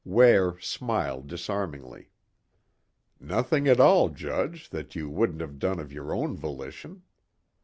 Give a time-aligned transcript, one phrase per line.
[0.03, 2.09] Ware smiled disarmingly.
[3.19, 7.03] "Nothing at all, Judge, that you wouldn't have done of your own volition.